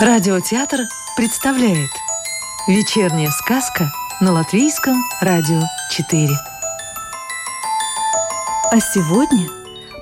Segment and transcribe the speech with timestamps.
[0.00, 0.82] Радиотеатр
[1.16, 1.90] представляет
[2.68, 3.90] Вечерняя сказка
[4.20, 6.28] на Латвийском радио 4
[8.70, 9.48] А сегодня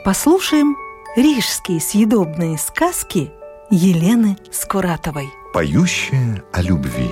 [0.04, 0.76] послушаем
[1.16, 3.30] рижские съедобные сказки
[3.70, 5.30] Елены Скуратовой.
[5.54, 7.08] Поющая о любви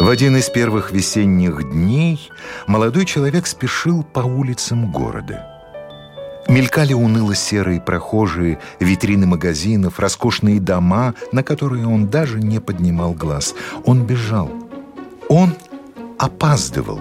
[0.00, 2.32] В один из первых весенних дней
[2.66, 5.54] молодой человек спешил по улицам города–
[6.48, 13.54] Мелькали уныло-серые прохожие, витрины магазинов, роскошные дома, на которые он даже не поднимал глаз.
[13.84, 14.50] Он бежал.
[15.28, 15.54] Он
[16.18, 17.00] опаздывал.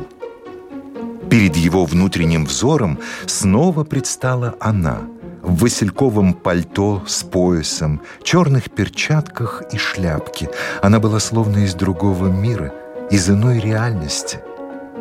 [1.29, 4.99] Перед его внутренним взором снова предстала она
[5.41, 10.49] в васильковом пальто с поясом, черных перчатках и шляпке.
[10.81, 12.73] Она была словно из другого мира,
[13.09, 14.41] из иной реальности–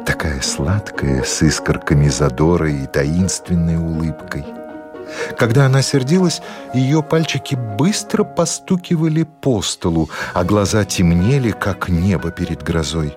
[0.07, 4.47] такая сладкая, с искорками задора и таинственной улыбкой.
[5.37, 6.41] Когда она сердилась,
[6.73, 13.17] ее пальчики быстро постукивали по столу, а глаза темнели, как небо перед грозой.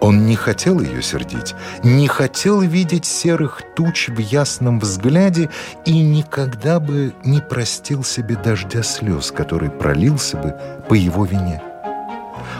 [0.00, 5.48] Он не хотел ее сердить, не хотел видеть серых туч в ясном взгляде
[5.84, 10.56] и никогда бы не простил себе дождя слез, который пролился бы
[10.88, 11.62] по его вине.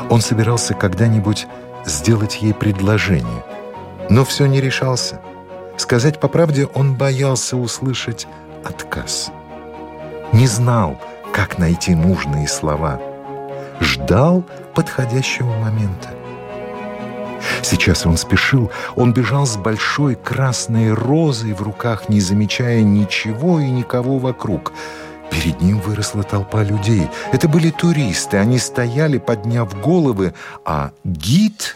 [0.08, 1.46] Он собирался когда-нибудь
[1.84, 3.44] сделать ей предложение,
[4.08, 5.20] но все не решался.
[5.76, 8.26] Сказать по правде, он боялся услышать
[8.64, 9.30] отказ.
[10.32, 11.00] Не знал,
[11.32, 13.00] как найти нужные слова.
[13.80, 14.44] Ждал
[14.74, 16.10] подходящего момента.
[17.62, 23.70] Сейчас он спешил, он бежал с большой красной розой в руках, не замечая ничего и
[23.70, 24.72] никого вокруг.
[25.32, 27.08] Перед ним выросла толпа людей.
[27.32, 31.74] Это были туристы, они стояли, подняв головы, а гид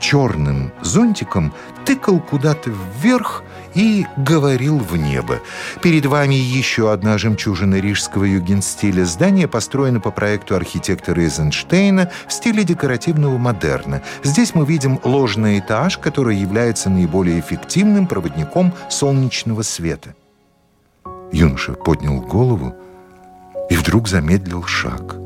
[0.00, 1.54] черным зонтиком
[1.86, 3.42] тыкал куда-то вверх
[3.74, 5.40] и говорил в небо.
[5.82, 9.04] Перед вами еще одна жемчужина рижского югенстиля.
[9.06, 14.02] Здание построено по проекту архитектора Эйзенштейна в стиле декоративного модерна.
[14.22, 20.14] Здесь мы видим ложный этаж, который является наиболее эффективным проводником солнечного света.
[21.34, 22.74] Юноша поднял голову
[23.68, 25.16] и вдруг замедлил шаг–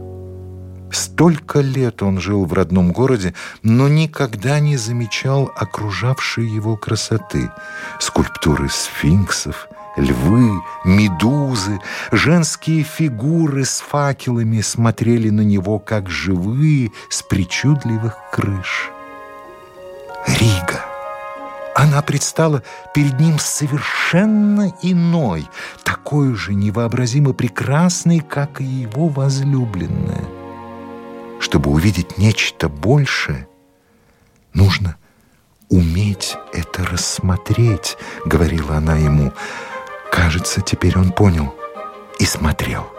[0.90, 7.50] Столько лет он жил в родном городе, но никогда не замечал окружавшей его красоты.
[7.98, 10.50] Скульптуры сфинксов, львы,
[10.84, 11.78] медузы,
[12.10, 18.90] женские фигуры с факелами смотрели на него, как живые, с причудливых крыш.
[20.26, 20.87] Рига.
[21.78, 25.48] Она предстала перед ним совершенно иной,
[25.84, 30.24] такой же невообразимо прекрасной, как и его возлюбленная.
[31.38, 33.46] Чтобы увидеть нечто большее,
[34.54, 34.96] нужно
[35.68, 39.32] уметь это рассмотреть, говорила она ему.
[40.10, 41.54] Кажется, теперь он понял
[42.18, 42.90] и смотрел.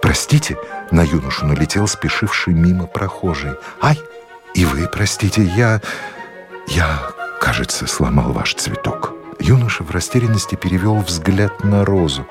[0.00, 0.56] Простите,
[0.90, 3.52] на юношу налетел спешивший мимо прохожий.
[3.82, 4.00] Ай,
[4.54, 5.82] и вы, простите, я...
[6.66, 9.14] Я, кажется, сломал ваш цветок.
[9.40, 12.26] Юноша в растерянности перевел взгляд на розу.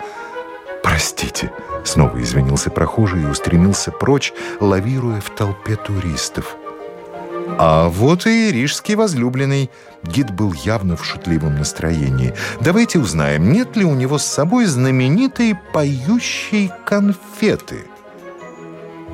[0.83, 1.51] «Простите»,—
[1.83, 4.31] снова извинился прохожий и устремился прочь,
[4.61, 6.55] лавируя в толпе туристов.
[7.57, 9.69] А вот и рижский возлюбленный.
[10.03, 12.33] Гид был явно в шутливом настроении.
[12.61, 17.85] Давайте узнаем, нет ли у него с собой знаменитой поющей конфеты.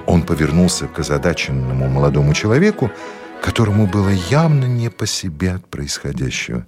[0.05, 2.91] Он повернулся к озадаченному молодому человеку,
[3.45, 6.65] которому было явно не по себе от происходящего.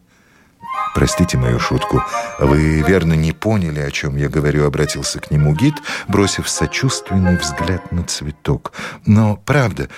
[0.94, 2.04] «Простите мою шутку.
[2.40, 5.74] Вы верно не поняли, о чем я говорю»,— обратился к нему гид,
[6.08, 8.74] бросив сочувственный взгляд на цветок.
[9.08, 9.90] «Но, правда,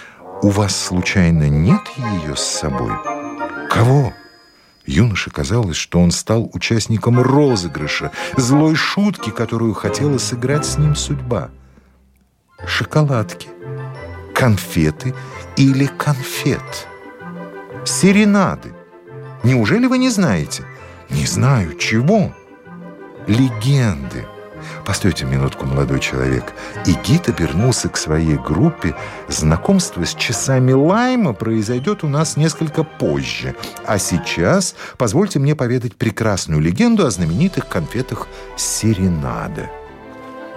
[0.41, 2.93] у вас случайно нет ее с собой?»
[3.69, 4.13] «Кого?»
[4.85, 11.49] Юноше казалось, что он стал участником розыгрыша, злой шутки, которую хотела сыграть с ним судьба.
[12.65, 13.49] Шоколадки,
[14.39, 15.13] конфеты
[15.57, 16.87] или конфет,
[17.83, 18.71] серенады.
[19.43, 20.63] Неужели вы не знаете?
[21.09, 22.33] Не знаю, чего?
[23.27, 24.25] Легенды.
[24.85, 26.53] Постойте минутку, молодой человек.
[26.85, 28.95] И гид обернулся к своей группе.
[29.27, 33.55] Знакомство с часами Лайма произойдет у нас несколько позже.
[33.85, 39.69] А сейчас позвольте мне поведать прекрасную легенду о знаменитых конфетах Серенада.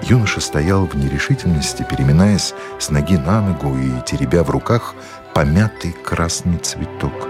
[0.02, 4.94] Юноша стоял в нерешительности, переминаясь с ноги на ногу и теребя в руках
[5.34, 7.28] помятый красный цветок.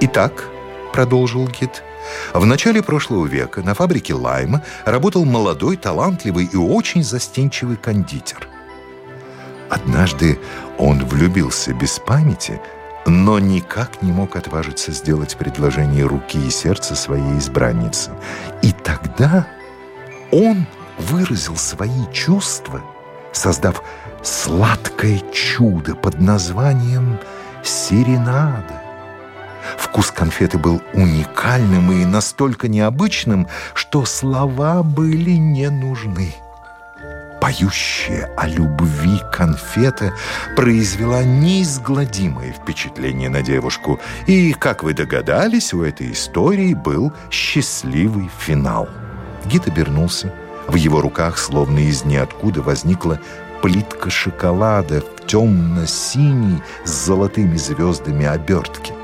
[0.00, 0.44] «Итак»,—
[0.92, 1.82] продолжил гид,—
[2.32, 8.48] в начале прошлого века на фабрике Лайма работал молодой, талантливый и очень застенчивый кондитер.
[9.70, 10.38] Однажды
[10.78, 12.60] он влюбился без памяти,
[13.06, 18.10] но никак не мог отважиться сделать предложение руки и сердца своей избраннице.
[18.62, 19.46] И тогда
[20.30, 20.66] он
[20.98, 22.82] выразил свои чувства
[23.36, 23.82] создав
[24.22, 27.18] сладкое чудо под названием
[27.62, 28.82] «Серенада».
[29.78, 36.34] Вкус конфеты был уникальным и настолько необычным, что слова были не нужны.
[37.40, 40.14] Поющая о любви конфета
[40.56, 44.00] произвела неизгладимое впечатление на девушку.
[44.26, 48.88] И, как вы догадались, у этой истории был счастливый финал.
[49.44, 50.32] Гид обернулся.
[50.66, 53.20] В его руках, словно из ниоткуда, возникла
[53.62, 58.94] плитка шоколада в темно-синей с золотыми звездами обертке.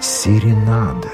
[0.00, 1.08] Серенада.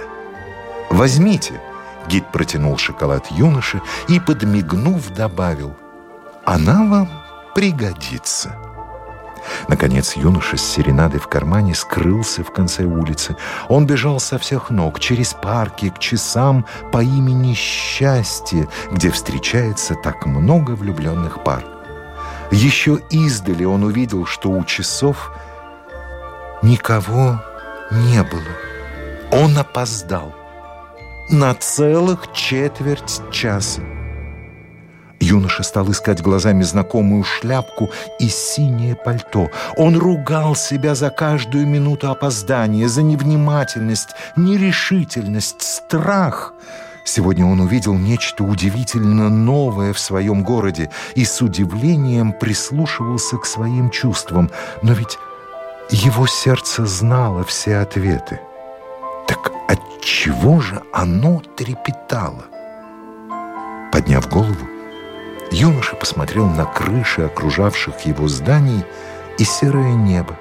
[0.90, 1.61] «Возьмите!»
[2.08, 5.75] Гид протянул шоколад юноше и, подмигнув, добавил
[6.44, 7.08] «Она вам
[7.55, 8.74] пригодится».
[9.69, 13.37] Наконец юноша с серенадой в кармане скрылся в конце улицы.
[13.69, 20.26] Он бежал со всех ног, через парки, к часам по имени Счастье, где встречается так
[20.26, 21.64] много влюбленных пар.
[22.50, 25.32] Еще издали он увидел, что у часов
[26.62, 27.40] никого
[27.90, 28.43] не было.
[29.32, 30.35] Он опоздал
[31.31, 33.82] на целых четверть часа.
[35.25, 39.50] Юноша стал искать глазами знакомую шляпку и синее пальто.
[39.75, 46.53] Он ругал себя за каждую минуту опоздания, за невнимательность, нерешительность, страх.
[47.06, 53.88] Сегодня он увидел нечто удивительно новое в своем городе и с удивлением прислушивался к своим
[53.88, 54.50] чувствам.
[54.82, 55.17] Но ведь
[55.91, 58.41] его сердце знало все ответы.
[59.26, 62.44] Так отчего же оно трепетало?
[63.91, 64.74] Подняв голову,
[65.54, 68.84] юноша посмотрел на крыши окружавших его зданий
[69.38, 70.36] и серое небо.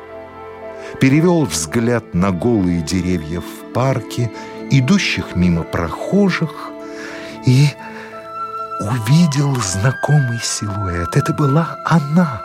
[1.00, 4.32] Перевел взгляд на голые деревья в парке,
[4.72, 6.70] идущих мимо прохожих,
[7.46, 7.68] и
[8.80, 11.16] увидел знакомый силуэт.
[11.16, 12.42] Это была она.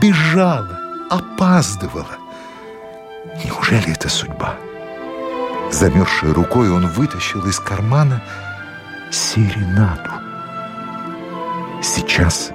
[0.00, 0.80] Бежала
[1.10, 2.16] опаздывала.
[3.44, 4.56] Неужели это судьба?
[5.70, 8.22] Замерзшей рукой он вытащил из кармана
[9.10, 10.23] серенаду.
[11.84, 12.50] «Сейчас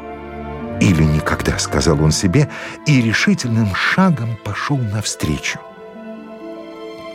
[0.81, 2.50] или никогда»,— сказал он себе,
[2.88, 5.60] и решительным шагом пошел навстречу.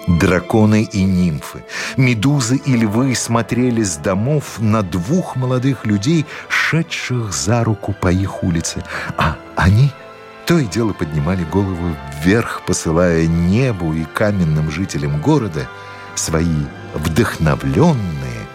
[0.06, 1.64] Драконы и нимфы,
[1.96, 8.44] медузы и львы смотрели с домов на двух молодых людей, шедших за руку по их
[8.44, 8.84] улице,
[9.18, 9.90] а они—
[10.46, 15.66] то и дело поднимали голову вверх, посылая небу и каменным жителям города
[16.14, 18.46] свои вдохновленные,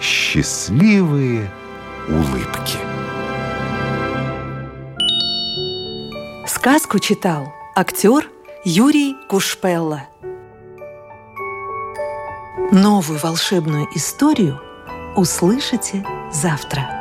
[0.00, 1.50] счастливые
[2.08, 3.05] улыбки.
[6.66, 8.28] Сказку читал актер
[8.64, 10.08] Юрий Кушпелла.
[12.72, 14.60] Новую волшебную историю
[15.14, 16.95] услышите завтра.